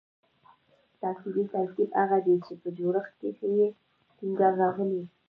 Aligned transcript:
تاکیدي 1.01 1.43
ترکیب 1.53 1.89
هغه 2.01 2.17
دﺉ، 2.25 2.37
چي 2.45 2.53
په 2.61 2.69
جوړښت 2.77 3.13
کښي 3.21 3.49
ئې 3.61 3.67
ټینګار 4.17 4.53
راغلی 4.63 4.97
یي. 5.01 5.05